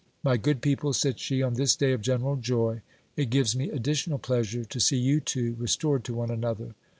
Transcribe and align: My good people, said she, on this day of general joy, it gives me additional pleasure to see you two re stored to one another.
My 0.23 0.35
good 0.35 0.63
people, 0.63 0.93
said 0.93 1.19
she, 1.19 1.43
on 1.43 1.53
this 1.53 1.75
day 1.75 1.91
of 1.93 2.01
general 2.01 2.35
joy, 2.35 2.81
it 3.15 3.29
gives 3.29 3.55
me 3.55 3.69
additional 3.69 4.17
pleasure 4.17 4.65
to 4.65 4.79
see 4.79 4.97
you 4.97 5.19
two 5.19 5.53
re 5.59 5.67
stored 5.67 6.03
to 6.05 6.15
one 6.15 6.31
another. 6.31 6.73